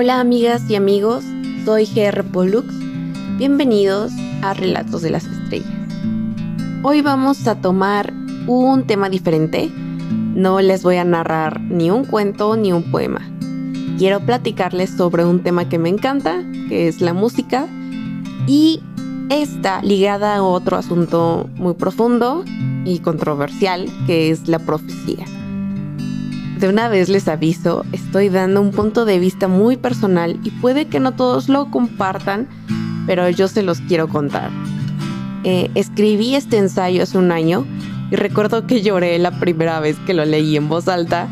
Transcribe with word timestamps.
Hola 0.00 0.20
amigas 0.20 0.62
y 0.70 0.76
amigos, 0.76 1.24
soy 1.64 1.84
GR 1.84 2.22
Pollux. 2.22 2.72
Bienvenidos 3.36 4.12
a 4.42 4.54
Relatos 4.54 5.02
de 5.02 5.10
las 5.10 5.24
Estrellas. 5.24 5.66
Hoy 6.84 7.02
vamos 7.02 7.48
a 7.48 7.60
tomar 7.60 8.12
un 8.46 8.86
tema 8.86 9.10
diferente. 9.10 9.72
No 10.36 10.60
les 10.60 10.84
voy 10.84 10.98
a 10.98 11.04
narrar 11.04 11.60
ni 11.62 11.90
un 11.90 12.04
cuento 12.04 12.56
ni 12.56 12.72
un 12.72 12.92
poema. 12.92 13.28
Quiero 13.98 14.20
platicarles 14.20 14.90
sobre 14.90 15.24
un 15.24 15.42
tema 15.42 15.68
que 15.68 15.80
me 15.80 15.88
encanta, 15.88 16.44
que 16.68 16.86
es 16.86 17.00
la 17.00 17.12
música, 17.12 17.66
y 18.46 18.80
está 19.30 19.82
ligada 19.82 20.36
a 20.36 20.44
otro 20.44 20.76
asunto 20.76 21.50
muy 21.56 21.74
profundo 21.74 22.44
y 22.84 23.00
controversial, 23.00 23.88
que 24.06 24.30
es 24.30 24.46
la 24.46 24.60
profecía. 24.60 25.24
De 26.58 26.68
una 26.68 26.88
vez 26.88 27.08
les 27.08 27.28
aviso, 27.28 27.84
estoy 27.92 28.30
dando 28.30 28.60
un 28.60 28.72
punto 28.72 29.04
de 29.04 29.20
vista 29.20 29.46
muy 29.46 29.76
personal 29.76 30.40
y 30.42 30.50
puede 30.50 30.86
que 30.86 30.98
no 30.98 31.12
todos 31.12 31.48
lo 31.48 31.70
compartan, 31.70 32.48
pero 33.06 33.28
yo 33.30 33.46
se 33.46 33.62
los 33.62 33.80
quiero 33.82 34.08
contar. 34.08 34.50
Eh, 35.44 35.70
escribí 35.76 36.34
este 36.34 36.58
ensayo 36.58 37.04
hace 37.04 37.16
un 37.16 37.30
año 37.30 37.64
y 38.10 38.16
recuerdo 38.16 38.66
que 38.66 38.82
lloré 38.82 39.16
la 39.20 39.38
primera 39.38 39.78
vez 39.78 39.96
que 40.04 40.14
lo 40.14 40.24
leí 40.24 40.56
en 40.56 40.68
voz 40.68 40.88
alta. 40.88 41.28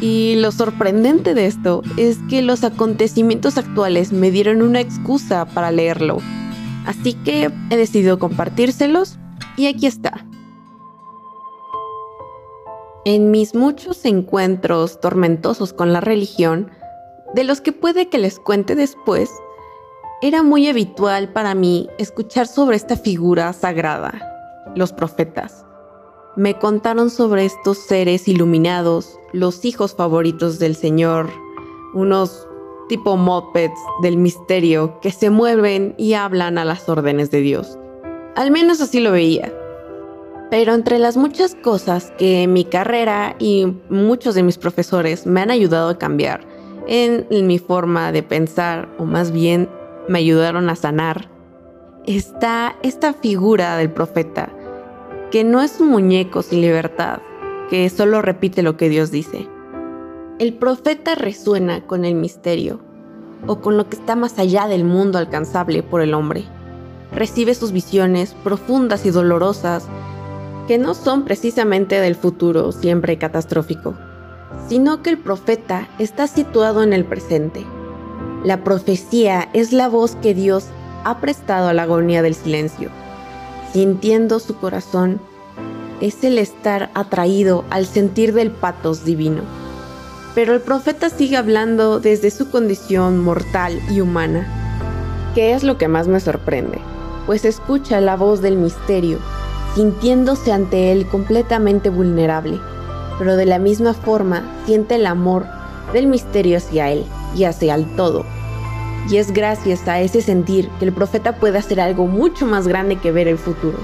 Y 0.00 0.34
lo 0.36 0.50
sorprendente 0.50 1.34
de 1.34 1.46
esto 1.46 1.82
es 1.96 2.18
que 2.28 2.42
los 2.42 2.64
acontecimientos 2.64 3.56
actuales 3.56 4.12
me 4.12 4.32
dieron 4.32 4.62
una 4.62 4.80
excusa 4.80 5.44
para 5.44 5.70
leerlo. 5.70 6.18
Así 6.86 7.12
que 7.12 7.52
he 7.70 7.76
decidido 7.76 8.18
compartírselos 8.18 9.16
y 9.56 9.66
aquí 9.66 9.86
está. 9.86 10.24
En 13.06 13.30
mis 13.30 13.54
muchos 13.54 14.04
encuentros 14.04 15.00
tormentosos 15.00 15.72
con 15.72 15.94
la 15.94 16.02
religión, 16.02 16.70
de 17.34 17.44
los 17.44 17.62
que 17.62 17.72
puede 17.72 18.10
que 18.10 18.18
les 18.18 18.38
cuente 18.38 18.74
después, 18.74 19.30
era 20.20 20.42
muy 20.42 20.68
habitual 20.68 21.32
para 21.32 21.54
mí 21.54 21.88
escuchar 21.96 22.46
sobre 22.46 22.76
esta 22.76 22.96
figura 22.96 23.54
sagrada, 23.54 24.20
los 24.76 24.92
profetas. 24.92 25.64
Me 26.36 26.58
contaron 26.58 27.08
sobre 27.08 27.46
estos 27.46 27.78
seres 27.78 28.28
iluminados, 28.28 29.18
los 29.32 29.64
hijos 29.64 29.94
favoritos 29.94 30.58
del 30.58 30.76
Señor, 30.76 31.30
unos 31.94 32.46
tipo 32.90 33.16
mopeds 33.16 33.80
del 34.02 34.18
misterio 34.18 35.00
que 35.00 35.10
se 35.10 35.30
mueven 35.30 35.94
y 35.96 36.12
hablan 36.12 36.58
a 36.58 36.66
las 36.66 36.86
órdenes 36.86 37.30
de 37.30 37.40
Dios. 37.40 37.78
Al 38.36 38.50
menos 38.50 38.82
así 38.82 39.00
lo 39.00 39.12
veía. 39.12 39.54
Pero 40.50 40.74
entre 40.74 40.98
las 40.98 41.16
muchas 41.16 41.54
cosas 41.54 42.12
que 42.18 42.48
mi 42.48 42.64
carrera 42.64 43.36
y 43.38 43.72
muchos 43.88 44.34
de 44.34 44.42
mis 44.42 44.58
profesores 44.58 45.24
me 45.24 45.40
han 45.40 45.50
ayudado 45.50 45.90
a 45.90 45.98
cambiar 45.98 46.44
en, 46.88 47.46
mi 47.46 47.58
forma 47.60 48.10
de 48.10 48.24
pensar, 48.24 48.88
o 48.98 49.04
más 49.04 49.30
bien 49.30 49.68
me 50.08 50.18
ayudaron 50.18 50.68
a 50.68 50.74
sanar, 50.74 51.30
está 52.04 52.76
esta 52.82 53.12
figura 53.12 53.76
del 53.76 53.92
profeta, 53.92 54.50
que 55.30 55.44
no 55.44 55.62
es 55.62 55.78
un 55.78 55.88
muñeco 55.90 56.42
sin 56.42 56.62
libertad, 56.62 57.20
que 57.68 57.88
solo 57.88 58.20
repite 58.20 58.64
lo 58.64 58.76
que 58.76 58.88
Dios 58.88 59.12
dice. 59.12 59.46
El 60.40 60.54
profeta 60.54 61.14
resuena 61.14 61.86
con 61.86 62.04
el 62.04 62.16
misterio, 62.16 62.80
o 63.46 63.60
con 63.60 63.76
lo 63.76 63.88
que 63.88 63.96
está 63.96 64.16
más 64.16 64.38
allá 64.40 64.66
del 64.66 64.84
mundo 64.84 65.18
alcanzable 65.18 65.84
por 65.84 66.00
el 66.00 66.12
hombre. 66.12 66.44
Recibe 67.12 67.54
sus 67.54 67.70
visiones 67.70 68.34
profundas 68.42 69.06
y 69.06 69.10
dolorosas 69.10 69.86
que 70.70 70.78
no 70.78 70.94
son 70.94 71.24
precisamente 71.24 71.98
del 71.98 72.14
futuro 72.14 72.70
siempre 72.70 73.18
catastrófico, 73.18 73.96
sino 74.68 75.02
que 75.02 75.10
el 75.10 75.18
profeta 75.18 75.88
está 75.98 76.28
situado 76.28 76.84
en 76.84 76.92
el 76.92 77.04
presente. 77.04 77.66
La 78.44 78.62
profecía 78.62 79.48
es 79.52 79.72
la 79.72 79.88
voz 79.88 80.14
que 80.14 80.32
Dios 80.32 80.66
ha 81.02 81.18
prestado 81.18 81.66
a 81.66 81.72
la 81.72 81.82
agonía 81.82 82.22
del 82.22 82.36
silencio. 82.36 82.88
Sintiendo 83.72 84.38
su 84.38 84.58
corazón, 84.58 85.20
es 86.00 86.22
el 86.22 86.38
estar 86.38 86.88
atraído 86.94 87.64
al 87.70 87.84
sentir 87.84 88.32
del 88.32 88.52
patos 88.52 89.04
divino. 89.04 89.42
Pero 90.36 90.54
el 90.54 90.60
profeta 90.60 91.10
sigue 91.10 91.36
hablando 91.36 91.98
desde 91.98 92.30
su 92.30 92.48
condición 92.48 93.18
mortal 93.18 93.80
y 93.90 94.02
humana, 94.02 95.32
que 95.34 95.52
es 95.52 95.64
lo 95.64 95.78
que 95.78 95.88
más 95.88 96.06
me 96.06 96.20
sorprende, 96.20 96.78
pues 97.26 97.44
escucha 97.44 98.00
la 98.00 98.14
voz 98.14 98.40
del 98.40 98.54
misterio 98.54 99.18
sintiéndose 99.74 100.52
ante 100.52 100.92
él 100.92 101.06
completamente 101.06 101.90
vulnerable, 101.90 102.58
pero 103.18 103.36
de 103.36 103.46
la 103.46 103.58
misma 103.58 103.94
forma 103.94 104.42
siente 104.66 104.96
el 104.96 105.06
amor 105.06 105.46
del 105.92 106.06
misterio 106.06 106.56
hacia 106.56 106.90
él 106.90 107.04
y 107.36 107.44
hacia 107.44 107.74
el 107.74 107.86
todo. 107.96 108.24
Y 109.08 109.16
es 109.16 109.32
gracias 109.32 109.86
a 109.88 110.00
ese 110.00 110.20
sentir 110.20 110.68
que 110.78 110.84
el 110.84 110.92
profeta 110.92 111.36
puede 111.36 111.58
hacer 111.58 111.80
algo 111.80 112.06
mucho 112.06 112.46
más 112.46 112.68
grande 112.68 112.96
que 112.96 113.12
ver 113.12 113.28
el 113.28 113.38
futuro. 113.38 113.78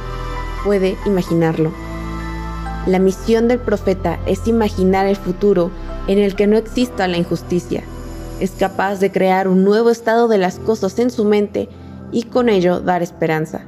Puede 0.65 0.97
imaginarlo. 1.07 1.73
La 2.87 2.99
misión 2.99 3.49
del 3.49 3.59
profeta 3.59 4.19
es 4.27 4.47
imaginar 4.47 5.07
el 5.07 5.17
futuro 5.17 5.71
en 6.07 6.19
el 6.19 6.37
que 6.37 6.47
no 6.47 6.57
exista 6.57 7.09
la 7.09 7.17
injusticia. 7.17 7.83
Es 8.39 8.53
capaz 8.53 9.01
de 9.01 9.11
crear 9.11 9.49
un 9.49 9.65
nuevo 9.65 9.91
estado 9.91 10.29
de 10.29 10.39
las 10.39 10.59
cosas 10.59 10.99
en 10.99 11.11
su 11.11 11.25
mente 11.25 11.69
y 12.13 12.25
con 12.25 12.49
ello 12.49 12.81
dar 12.81 13.03
esperanza. 13.03 13.65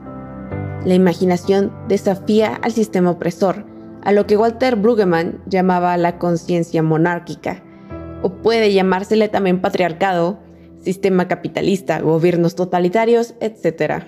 La 0.84 0.94
imaginación 0.94 1.72
desafía 1.88 2.54
al 2.62 2.72
sistema 2.72 3.10
opresor, 3.10 3.66
a 4.02 4.12
lo 4.12 4.26
que 4.26 4.36
Walter 4.36 4.76
Brueggemann 4.76 5.42
llamaba 5.46 5.96
la 5.96 6.18
conciencia 6.18 6.82
monárquica, 6.82 7.64
o 8.22 8.30
puede 8.30 8.72
llamársele 8.72 9.28
también 9.28 9.60
patriarcado, 9.60 10.38
sistema 10.80 11.26
capitalista, 11.26 12.00
gobiernos 12.00 12.54
totalitarios, 12.54 13.34
etc. 13.40 14.04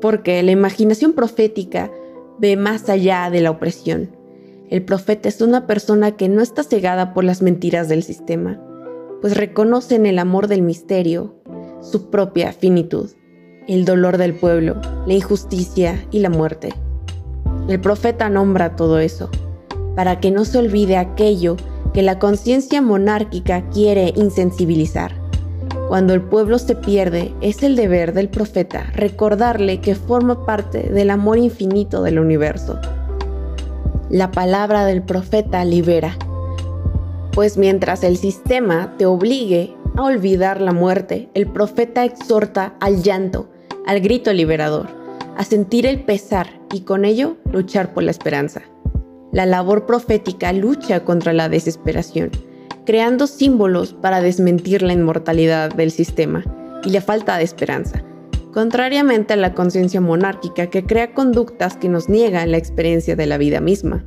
Porque 0.00 0.42
la 0.42 0.52
imaginación 0.52 1.14
profética 1.14 1.90
ve 2.38 2.56
más 2.56 2.88
allá 2.90 3.30
de 3.30 3.40
la 3.40 3.50
opresión. 3.50 4.14
El 4.68 4.84
profeta 4.84 5.28
es 5.28 5.40
una 5.40 5.66
persona 5.66 6.16
que 6.16 6.28
no 6.28 6.42
está 6.42 6.64
cegada 6.64 7.14
por 7.14 7.24
las 7.24 7.40
mentiras 7.40 7.88
del 7.88 8.02
sistema, 8.02 8.60
pues 9.22 9.36
reconoce 9.36 9.94
en 9.94 10.04
el 10.04 10.18
amor 10.18 10.48
del 10.48 10.60
misterio 10.60 11.34
su 11.80 12.10
propia 12.10 12.52
finitud 12.52 13.10
el 13.68 13.84
dolor 13.84 14.18
del 14.18 14.34
pueblo, 14.34 14.76
la 15.06 15.14
injusticia 15.14 16.04
y 16.10 16.20
la 16.20 16.30
muerte. 16.30 16.74
El 17.68 17.80
profeta 17.80 18.28
nombra 18.28 18.76
todo 18.76 18.98
eso, 18.98 19.30
para 19.94 20.20
que 20.20 20.30
no 20.30 20.44
se 20.44 20.58
olvide 20.58 20.96
aquello 20.96 21.56
que 21.92 22.02
la 22.02 22.18
conciencia 22.18 22.80
monárquica 22.80 23.68
quiere 23.70 24.12
insensibilizar. 24.16 25.12
Cuando 25.88 26.14
el 26.14 26.20
pueblo 26.20 26.58
se 26.58 26.74
pierde, 26.74 27.32
es 27.40 27.62
el 27.62 27.76
deber 27.76 28.12
del 28.12 28.28
profeta 28.28 28.84
recordarle 28.94 29.80
que 29.80 29.94
forma 29.94 30.44
parte 30.44 30.90
del 30.90 31.10
amor 31.10 31.38
infinito 31.38 32.02
del 32.02 32.18
universo. 32.18 32.78
La 34.10 34.30
palabra 34.30 34.84
del 34.84 35.02
profeta 35.02 35.64
libera, 35.64 36.16
pues 37.32 37.56
mientras 37.56 38.04
el 38.04 38.16
sistema 38.16 38.94
te 38.96 39.06
obligue 39.06 39.74
a 39.96 40.02
olvidar 40.02 40.60
la 40.60 40.72
muerte, 40.72 41.28
el 41.34 41.46
profeta 41.46 42.04
exhorta 42.04 42.74
al 42.80 43.02
llanto 43.02 43.48
al 43.86 44.00
grito 44.00 44.32
liberador, 44.32 44.88
a 45.36 45.44
sentir 45.44 45.86
el 45.86 46.02
pesar 46.02 46.48
y 46.72 46.80
con 46.80 47.04
ello 47.04 47.36
luchar 47.50 47.94
por 47.94 48.02
la 48.02 48.10
esperanza. 48.10 48.62
La 49.32 49.46
labor 49.46 49.86
profética 49.86 50.52
lucha 50.52 51.04
contra 51.04 51.32
la 51.32 51.48
desesperación, 51.48 52.30
creando 52.84 53.26
símbolos 53.26 53.92
para 53.92 54.20
desmentir 54.20 54.82
la 54.82 54.92
inmortalidad 54.92 55.72
del 55.72 55.90
sistema 55.90 56.44
y 56.84 56.90
la 56.90 57.00
falta 57.00 57.38
de 57.38 57.44
esperanza, 57.44 58.02
contrariamente 58.52 59.34
a 59.34 59.36
la 59.36 59.54
conciencia 59.54 60.00
monárquica 60.00 60.68
que 60.68 60.84
crea 60.84 61.14
conductas 61.14 61.76
que 61.76 61.88
nos 61.88 62.08
niegan 62.08 62.50
la 62.50 62.58
experiencia 62.58 63.14
de 63.14 63.26
la 63.26 63.38
vida 63.38 63.60
misma. 63.60 64.04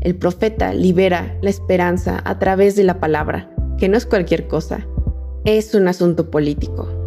El 0.00 0.16
profeta 0.16 0.72
libera 0.74 1.36
la 1.42 1.50
esperanza 1.50 2.20
a 2.24 2.38
través 2.38 2.76
de 2.76 2.84
la 2.84 3.00
palabra, 3.00 3.50
que 3.78 3.88
no 3.88 3.96
es 3.96 4.06
cualquier 4.06 4.48
cosa, 4.48 4.86
es 5.44 5.74
un 5.74 5.88
asunto 5.88 6.30
político 6.30 6.97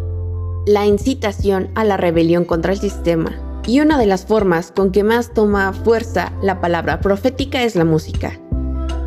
la 0.66 0.86
incitación 0.86 1.70
a 1.74 1.84
la 1.84 1.96
rebelión 1.96 2.44
contra 2.44 2.72
el 2.72 2.78
sistema. 2.78 3.32
Y 3.66 3.80
una 3.80 3.98
de 3.98 4.06
las 4.06 4.26
formas 4.26 4.72
con 4.72 4.90
que 4.90 5.02
más 5.02 5.32
toma 5.34 5.72
fuerza 5.72 6.32
la 6.42 6.60
palabra 6.60 7.00
profética 7.00 7.62
es 7.62 7.76
la 7.76 7.84
música. 7.84 8.38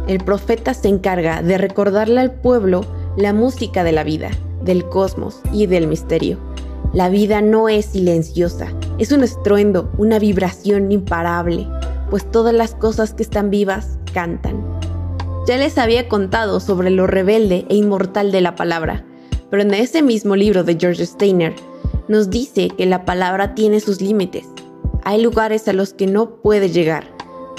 El 0.07 0.24
profeta 0.24 0.74
se 0.74 0.88
encarga 0.88 1.42
de 1.42 1.57
recordarle 1.57 2.22
al 2.22 2.31
pueblo 2.31 2.86
la 3.18 3.34
música 3.34 3.84
de 3.84 3.92
la 3.92 4.04
vida, 4.04 4.30
del 4.63 4.88
cosmos 4.88 5.42
y 5.52 5.66
del 5.66 5.88
misterio. 5.88 6.38
La 6.94 7.10
vida 7.10 7.42
no 7.42 7.69
es 7.69 7.88
silenciosa, 7.88 8.68
es 8.98 9.12
un 9.12 9.24
estruendo, 9.24 9.92
una 9.98 10.19
vibración 10.19 10.92
imparable, 10.92 11.68
pues 12.10 12.30
todas 12.30 12.54
las 12.54 12.75
cosas 12.75 13.13
que 13.13 13.24
están 13.24 13.50
vivas 13.50 13.98
cantan. 14.13 14.63
Ya 15.48 15.57
les 15.57 15.78
había 15.78 16.07
contado 16.07 16.60
sobre 16.60 16.90
lo 16.90 17.07
rebelde 17.07 17.66
e 17.69 17.75
inmortal 17.75 18.31
de 18.31 18.42
la 18.42 18.56
palabra, 18.56 19.06
pero 19.50 19.62
en 19.62 19.74
ese 19.74 20.01
mismo 20.01 20.36
libro 20.36 20.63
de 20.63 20.77
George 20.80 21.06
Steiner 21.06 21.53
nos 22.07 22.30
dice 22.30 22.69
que 22.69 22.86
la 22.86 23.06
palabra 23.06 23.56
tiene 23.56 23.80
sus 23.80 24.01
límites. 24.01 24.45
Hay 25.03 25.21
lugares 25.21 25.68
a 25.68 25.74
los 25.74 25.94
que 25.94 26.07
no 26.07 26.36
puede 26.38 26.69
llegar, 26.69 27.06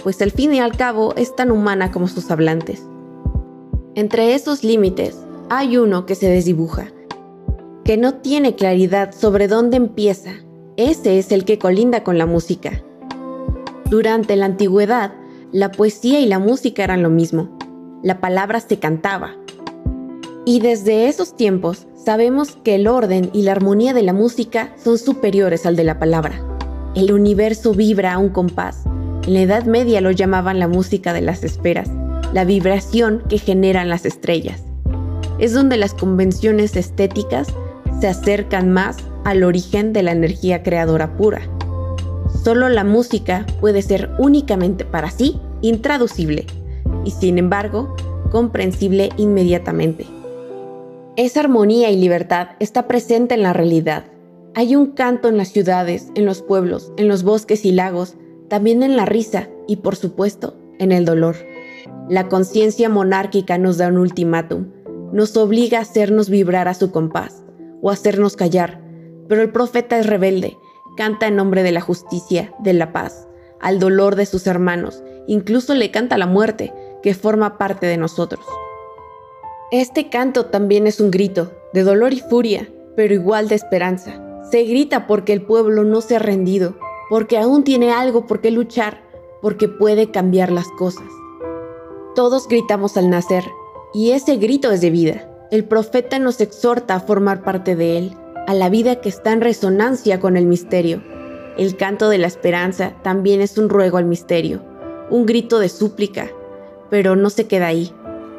pues 0.02 0.20
al 0.22 0.30
fin 0.30 0.54
y 0.54 0.60
al 0.60 0.76
cabo 0.76 1.14
es 1.16 1.34
tan 1.34 1.50
humana 1.50 1.90
como 1.90 2.08
sus 2.08 2.30
hablantes. 2.30 2.82
Entre 3.94 4.34
esos 4.34 4.62
límites 4.62 5.16
hay 5.48 5.78
uno 5.78 6.06
que 6.06 6.14
se 6.14 6.28
desdibuja, 6.28 6.88
que 7.84 7.96
no 7.96 8.14
tiene 8.14 8.56
claridad 8.56 9.14
sobre 9.14 9.48
dónde 9.48 9.76
empieza. 9.76 10.32
Ese 10.76 11.18
es 11.18 11.32
el 11.32 11.44
que 11.44 11.58
colinda 11.58 12.02
con 12.04 12.18
la 12.18 12.26
música. 12.26 12.82
Durante 13.88 14.34
la 14.36 14.46
antigüedad, 14.46 15.14
la 15.52 15.70
poesía 15.70 16.20
y 16.20 16.26
la 16.26 16.40
música 16.40 16.82
eran 16.82 17.02
lo 17.02 17.10
mismo. 17.10 17.56
La 18.02 18.20
palabra 18.20 18.60
se 18.60 18.78
cantaba. 18.78 19.36
Y 20.48 20.60
desde 20.60 21.08
esos 21.08 21.36
tiempos 21.36 21.88
sabemos 21.96 22.56
que 22.62 22.76
el 22.76 22.86
orden 22.86 23.30
y 23.32 23.42
la 23.42 23.50
armonía 23.50 23.92
de 23.92 24.04
la 24.04 24.12
música 24.12 24.72
son 24.82 24.96
superiores 24.96 25.66
al 25.66 25.74
de 25.74 25.82
la 25.82 25.98
palabra. 25.98 26.40
El 26.94 27.10
universo 27.12 27.74
vibra 27.74 28.12
a 28.12 28.18
un 28.18 28.28
compás. 28.28 28.84
En 29.26 29.34
la 29.34 29.40
Edad 29.40 29.64
Media 29.64 30.00
lo 30.00 30.12
llamaban 30.12 30.60
la 30.60 30.68
música 30.68 31.12
de 31.12 31.20
las 31.20 31.42
esferas, 31.42 31.90
la 32.32 32.44
vibración 32.44 33.24
que 33.28 33.38
generan 33.38 33.88
las 33.88 34.06
estrellas. 34.06 34.62
Es 35.40 35.52
donde 35.52 35.76
las 35.78 35.94
convenciones 35.94 36.76
estéticas 36.76 37.48
se 38.00 38.06
acercan 38.06 38.70
más 38.72 38.98
al 39.24 39.42
origen 39.42 39.92
de 39.92 40.04
la 40.04 40.12
energía 40.12 40.62
creadora 40.62 41.16
pura. 41.16 41.40
Solo 42.44 42.68
la 42.68 42.84
música 42.84 43.44
puede 43.60 43.82
ser 43.82 44.10
únicamente 44.20 44.84
para 44.84 45.10
sí 45.10 45.40
intraducible 45.60 46.46
y 47.04 47.10
sin 47.10 47.38
embargo 47.38 47.96
comprensible 48.30 49.08
inmediatamente. 49.16 50.06
Esa 51.16 51.40
armonía 51.40 51.90
y 51.90 51.96
libertad 51.96 52.48
está 52.60 52.86
presente 52.86 53.34
en 53.34 53.42
la 53.42 53.52
realidad. 53.52 54.04
Hay 54.54 54.76
un 54.76 54.92
canto 54.92 55.28
en 55.28 55.36
las 55.36 55.48
ciudades, 55.48 56.08
en 56.14 56.26
los 56.26 56.42
pueblos, 56.42 56.92
en 56.96 57.08
los 57.08 57.22
bosques 57.22 57.64
y 57.64 57.72
lagos, 57.72 58.16
también 58.48 58.82
en 58.82 58.96
la 58.96 59.06
risa 59.06 59.48
y 59.66 59.76
por 59.76 59.96
supuesto 59.96 60.56
en 60.78 60.92
el 60.92 61.04
dolor. 61.04 61.36
La 62.08 62.28
conciencia 62.28 62.88
monárquica 62.88 63.58
nos 63.58 63.78
da 63.78 63.88
un 63.88 63.98
ultimátum, 63.98 64.66
nos 65.12 65.36
obliga 65.36 65.78
a 65.78 65.82
hacernos 65.82 66.28
vibrar 66.28 66.68
a 66.68 66.74
su 66.74 66.90
compás 66.90 67.44
o 67.82 67.90
hacernos 67.90 68.36
callar, 68.36 68.82
pero 69.28 69.42
el 69.42 69.50
profeta 69.50 69.98
es 69.98 70.06
rebelde 70.06 70.56
Canta 70.96 71.26
en 71.26 71.36
nombre 71.36 71.62
de 71.62 71.72
la 71.72 71.82
justicia, 71.82 72.54
de 72.58 72.72
la 72.72 72.94
paz, 72.94 73.28
al 73.60 73.78
dolor 73.78 74.16
de 74.16 74.24
sus 74.24 74.46
hermanos, 74.46 75.02
incluso 75.26 75.74
le 75.74 75.90
canta 75.90 76.16
la 76.16 76.26
muerte, 76.26 76.72
que 77.02 77.12
forma 77.12 77.58
parte 77.58 77.86
de 77.86 77.98
nosotros. 77.98 78.44
Este 79.72 80.08
canto 80.10 80.46
también 80.46 80.86
es 80.86 81.00
un 81.00 81.10
grito, 81.10 81.50
de 81.72 81.82
dolor 81.82 82.12
y 82.12 82.20
furia, 82.20 82.68
pero 82.94 83.14
igual 83.14 83.48
de 83.48 83.56
esperanza. 83.56 84.22
Se 84.48 84.62
grita 84.62 85.08
porque 85.08 85.32
el 85.32 85.42
pueblo 85.42 85.82
no 85.82 86.00
se 86.02 86.14
ha 86.14 86.20
rendido, 86.20 86.76
porque 87.10 87.36
aún 87.36 87.64
tiene 87.64 87.90
algo 87.90 88.26
por 88.26 88.40
qué 88.40 88.52
luchar, 88.52 89.02
porque 89.42 89.66
puede 89.66 90.12
cambiar 90.12 90.52
las 90.52 90.68
cosas. 90.78 91.08
Todos 92.14 92.46
gritamos 92.46 92.96
al 92.96 93.10
nacer, 93.10 93.42
y 93.92 94.12
ese 94.12 94.36
grito 94.36 94.70
es 94.70 94.80
de 94.80 94.90
vida. 94.90 95.28
El 95.50 95.64
profeta 95.64 96.20
nos 96.20 96.40
exhorta 96.40 96.94
a 96.94 97.00
formar 97.00 97.42
parte 97.42 97.74
de 97.74 97.98
él, 97.98 98.16
a 98.46 98.54
la 98.54 98.68
vida 98.68 99.00
que 99.00 99.08
está 99.08 99.32
en 99.32 99.40
resonancia 99.40 100.20
con 100.20 100.36
el 100.36 100.46
misterio. 100.46 101.02
El 101.58 101.76
canto 101.76 102.08
de 102.08 102.18
la 102.18 102.28
esperanza 102.28 102.94
también 103.02 103.40
es 103.40 103.58
un 103.58 103.68
ruego 103.68 103.98
al 103.98 104.04
misterio, 104.04 104.62
un 105.10 105.26
grito 105.26 105.58
de 105.58 105.68
súplica, 105.68 106.30
pero 106.88 107.16
no 107.16 107.30
se 107.30 107.48
queda 107.48 107.66
ahí. 107.66 107.92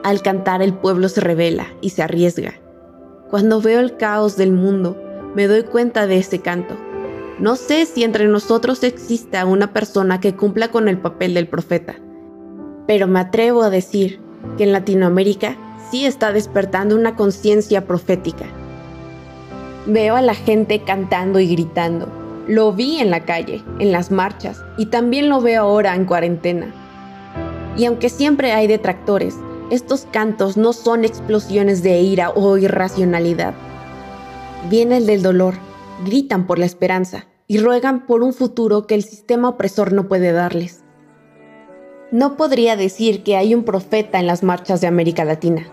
Al 0.08 0.22
cantar 0.22 0.62
el 0.62 0.74
pueblo 0.74 1.10
se 1.10 1.20
revela 1.20 1.68
y 1.82 1.90
se 1.90 2.02
arriesga. 2.02 2.54
Cuando 3.30 3.60
veo 3.60 3.82
el 3.82 3.98
caos 3.98 4.38
del 4.38 4.54
mundo, 4.54 4.96
me 5.36 5.48
doy 5.48 5.64
cuenta 5.64 6.08
de 6.08 6.18
ese 6.18 6.40
canto. 6.40 6.78
No 7.40 7.58
sé 7.58 7.86
si 7.86 8.06
entre 8.06 8.26
nosotros 8.30 8.82
exista 8.86 9.46
una 9.46 9.74
persona 9.74 10.22
que 10.22 10.34
cumpla 10.34 10.70
con 10.70 10.88
el 10.88 10.98
papel 10.98 11.34
del 11.34 11.50
profeta, 11.50 11.96
pero 12.88 13.08
me 13.08 13.20
atrevo 13.20 13.64
a 13.64 13.70
decir 13.70 14.22
que 14.58 14.64
en 14.64 14.72
Latinoamérica 14.72 15.58
sí 15.92 16.06
está 16.06 16.32
despertando 16.32 16.96
una 16.96 17.18
conciencia 17.18 17.86
profética 17.86 18.46
Veo 19.88 20.16
a 20.16 20.22
la 20.22 20.36
gente 20.36 20.84
cantando 20.84 21.42
y 21.42 21.48
gritando. 21.48 22.08
Lo 22.48 22.72
vi 22.72 23.00
en 23.00 23.10
la 23.10 23.26
calle, 23.26 23.62
en 23.80 23.92
las 23.92 24.10
marchas, 24.10 24.64
y 24.78 24.86
también 24.86 25.28
lo 25.28 25.42
veo 25.42 25.64
ahora 25.64 25.96
en 25.96 26.06
cuarentena. 26.06 26.74
Y 27.76 27.84
aunque 27.84 28.08
siempre 28.08 28.54
hay 28.54 28.68
detractores, 28.68 29.36
estos 29.70 30.08
cantos 30.12 30.58
no 30.58 30.74
son 30.74 31.04
explosiones 31.04 31.84
de 31.84 32.00
ira 32.00 32.30
o 32.30 32.58
irracionalidad. 32.58 33.54
Viene 34.70 34.98
el 34.98 35.06
del 35.06 35.22
dolor, 35.22 35.56
gritan 36.06 36.48
por 36.48 36.60
la 36.60 36.66
esperanza 36.66 37.28
y 37.48 37.60
ruegan 37.60 38.06
por 38.06 38.24
un 38.24 38.34
futuro 38.34 38.88
que 38.88 38.96
el 38.96 39.04
sistema 39.04 39.50
opresor 39.50 39.94
no 39.94 40.08
puede 40.08 40.32
darles. 40.32 40.84
No 42.12 42.38
podría 42.38 42.76
decir 42.78 43.24
que 43.24 43.36
hay 43.36 43.54
un 43.54 43.64
profeta 43.64 44.20
en 44.20 44.28
las 44.28 44.42
marchas 44.44 44.80
de 44.80 44.88
América 44.88 45.26
Latina, 45.26 45.68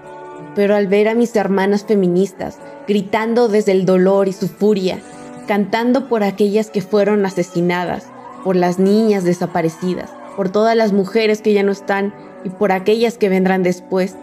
pero 0.57 0.75
al 0.75 0.89
ver 0.89 1.09
a 1.09 1.15
mis 1.15 1.35
hermanas 1.37 1.85
feministas 1.85 2.59
gritando 2.87 3.49
desde 3.49 3.73
el 3.73 3.87
dolor 3.87 4.29
y 4.29 4.33
su 4.33 4.49
furia, 4.49 5.01
cantando 5.47 6.09
por 6.09 6.23
aquellas 6.23 6.71
que 6.71 6.83
fueron 6.83 7.25
asesinadas, 7.25 8.07
por 8.43 8.57
las 8.57 8.79
niñas 8.79 9.25
desaparecidas, 9.25 10.11
por 10.37 10.51
todas 10.51 10.77
las 10.77 10.93
mujeres 10.93 11.41
que 11.43 11.53
ya 11.53 11.63
no 11.63 11.73
están 11.73 12.15
y 12.45 12.51
por 12.51 12.73
aquellas 12.73 13.19
que 13.19 13.29
vendrán 13.29 13.63
después, 13.63 14.17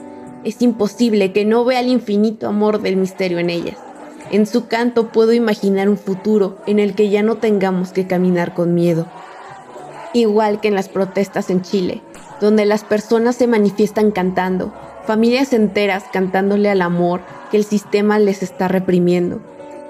es 0.43 0.61
imposible 0.61 1.33
que 1.33 1.45
no 1.45 1.65
vea 1.65 1.79
el 1.79 1.87
infinito 1.87 2.47
amor 2.47 2.81
del 2.81 2.97
misterio 2.97 3.39
en 3.39 3.49
ellas. 3.49 3.77
En 4.31 4.45
su 4.45 4.67
canto 4.67 5.09
puedo 5.09 5.33
imaginar 5.33 5.89
un 5.89 5.97
futuro 5.97 6.57
en 6.65 6.79
el 6.79 6.95
que 6.95 7.09
ya 7.09 7.21
no 7.21 7.35
tengamos 7.35 7.91
que 7.91 8.07
caminar 8.07 8.53
con 8.53 8.73
miedo. 8.73 9.07
Igual 10.13 10.61
que 10.61 10.69
en 10.69 10.75
las 10.75 10.89
protestas 10.89 11.49
en 11.49 11.61
Chile, 11.61 12.01
donde 12.39 12.65
las 12.65 12.83
personas 12.83 13.35
se 13.35 13.47
manifiestan 13.47 14.11
cantando, 14.11 14.73
familias 15.05 15.53
enteras 15.53 16.05
cantándole 16.11 16.69
al 16.69 16.81
amor 16.81 17.21
que 17.51 17.57
el 17.57 17.65
sistema 17.65 18.19
les 18.19 18.41
está 18.41 18.67
reprimiendo, 18.67 19.41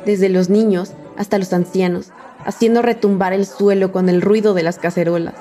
desde 0.05 0.29
los 0.29 0.49
niños 0.49 0.93
hasta 1.17 1.37
los 1.37 1.53
ancianos, 1.53 2.11
haciendo 2.43 2.81
retumbar 2.81 3.33
el 3.33 3.45
suelo 3.45 3.91
con 3.91 4.09
el 4.09 4.21
ruido 4.21 4.53
de 4.53 4.63
las 4.63 4.79
cacerolas. 4.79 5.35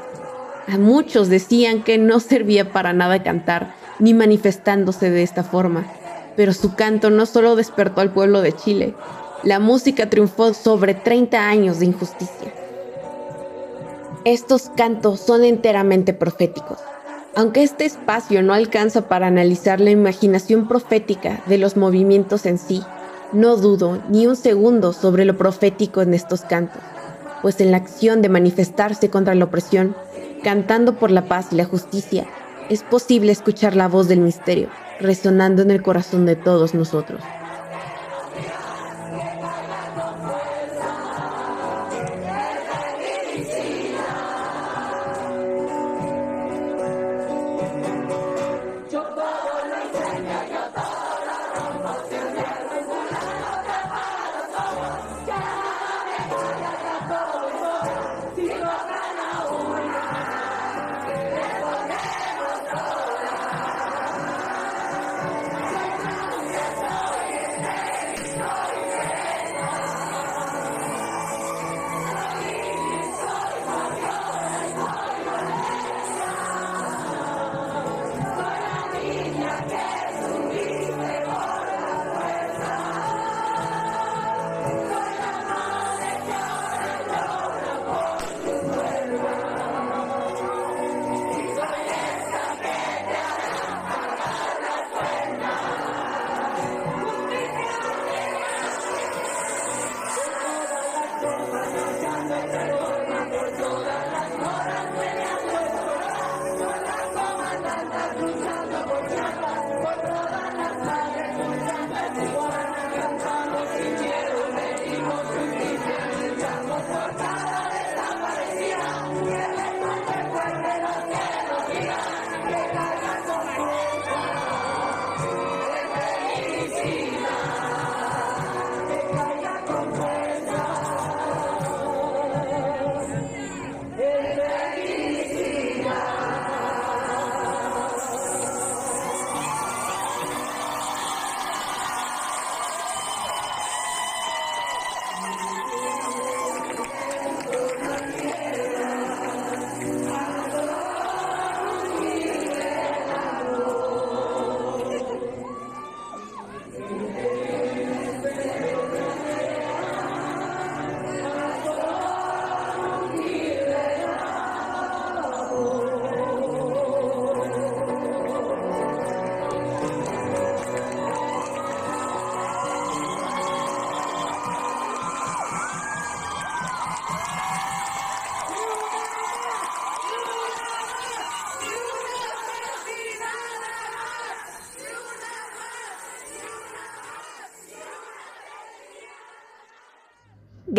A 0.69 0.79
muchos 0.79 1.29
decían 1.29 1.83
que 1.83 1.99
no 1.99 2.21
servía 2.21 2.73
para 2.73 2.93
nada 2.93 3.23
cantar 3.23 3.75
ni 3.99 4.15
manifestándose 4.15 5.11
de 5.11 5.23
esta 5.23 5.43
forma, 5.43 5.87
pero 6.37 6.53
su 6.53 6.75
canto 6.75 7.11
no 7.11 7.27
solo 7.27 7.57
despertó 7.57 8.01
al 8.01 8.12
pueblo 8.12 8.41
de 8.41 8.53
Chile, 8.53 8.95
la 9.43 9.59
música 9.59 10.11
triunfó 10.11 10.55
sobre 10.55 10.95
30 10.95 11.49
años 11.49 11.79
de 11.79 11.87
injusticia. 11.87 12.53
Estos 14.25 14.70
cantos 14.77 15.20
son 15.20 15.44
enteramente 15.44 16.13
proféticos. 16.13 16.79
Aunque 17.34 17.63
este 17.63 17.87
espacio 17.87 18.43
no 18.43 18.53
alcanza 18.53 19.08
para 19.08 19.29
analizar 19.29 19.81
la 19.81 19.91
imaginación 19.91 20.69
profética 20.69 21.43
de 21.46 21.58
los 21.58 21.77
movimientos 21.77 22.44
en 22.44 22.58
sí, 22.58 22.82
no 23.32 23.56
dudo 23.56 24.03
ni 24.08 24.27
un 24.27 24.37
segundo 24.37 24.93
sobre 24.93 25.25
lo 25.25 25.39
profético 25.39 26.03
en 26.03 26.13
estos 26.13 26.43
cantos, 26.43 26.82
pues 27.41 27.61
en 27.61 27.70
la 27.70 27.79
acción 27.79 28.20
de 28.20 28.29
manifestarse 28.29 29.08
contra 29.08 29.34
la 29.34 29.44
opresión, 29.44 29.96
cantando 30.43 30.97
por 30.97 31.11
la 31.11 31.27
paz 31.27 31.49
y 31.53 31.56
la 31.56 31.65
justicia, 31.65 32.27
es 32.69 32.82
posible 32.82 33.32
escuchar 33.32 33.77
la 33.77 33.89
voz 33.89 34.09
del 34.09 34.20
misterio 34.20 34.69
resonando 35.01 35.63
en 35.63 35.70
el 35.70 35.82
corazón 35.82 36.27
de 36.27 36.37
todos 36.37 36.75
nosotros. 36.75 37.23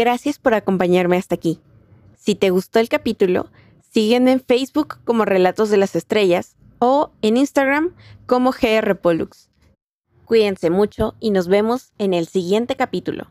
Gracias 0.02 0.40
por 0.40 0.56
acompañarme 0.56 1.16
hasta 1.16 1.36
aquí. 1.36 1.60
Si 2.18 2.34
te 2.34 2.50
gustó 2.50 2.80
el 2.80 2.90
capítulo, 2.90 3.52
sígueme 3.92 4.32
en 4.32 4.40
Facebook 4.40 4.98
como 5.06 5.26
Relatos 5.26 5.70
de 5.70 5.78
las 5.78 5.96
Estrellas 5.96 6.56
o 6.80 7.12
en 7.22 7.38
Instagram 7.38 7.94
como 8.26 8.50
GR 8.50 8.96
Pollux. 8.96 9.52
Cuídense 10.26 10.72
mucho 10.72 11.14
y 11.20 11.30
nos 11.30 11.48
vemos 11.48 11.92
en 12.00 12.16
el 12.16 12.26
siguiente 12.26 12.76
capítulo. 12.76 13.28